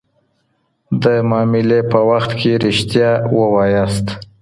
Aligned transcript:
د 1.03 1.05
معاملې 1.29 1.79
په 1.91 1.99
وخت 2.09 2.31
کي 2.39 2.51
رښتيا 2.63 3.11
ووايئ. 3.37 3.85